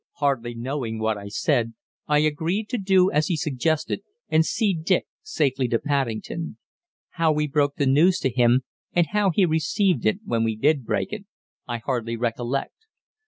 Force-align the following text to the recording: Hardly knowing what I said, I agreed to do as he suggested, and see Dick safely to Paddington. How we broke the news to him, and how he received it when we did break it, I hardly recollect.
Hardly 0.13 0.55
knowing 0.55 0.97
what 0.99 1.15
I 1.15 1.27
said, 1.27 1.75
I 2.07 2.21
agreed 2.21 2.69
to 2.69 2.79
do 2.79 3.11
as 3.11 3.27
he 3.27 3.37
suggested, 3.37 4.01
and 4.29 4.43
see 4.43 4.73
Dick 4.73 5.05
safely 5.21 5.67
to 5.67 5.77
Paddington. 5.77 6.57
How 7.11 7.31
we 7.31 7.45
broke 7.47 7.75
the 7.75 7.85
news 7.85 8.17
to 8.21 8.29
him, 8.31 8.61
and 8.93 9.05
how 9.11 9.29
he 9.29 9.45
received 9.45 10.07
it 10.07 10.17
when 10.25 10.43
we 10.43 10.55
did 10.55 10.85
break 10.85 11.13
it, 11.13 11.25
I 11.67 11.77
hardly 11.77 12.17
recollect. 12.17 12.73